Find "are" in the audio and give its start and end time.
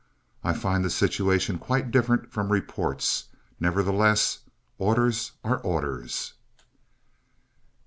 5.43-5.59